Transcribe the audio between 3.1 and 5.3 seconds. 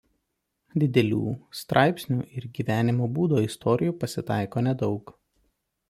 būdo istorijų pasitaiko nedaug.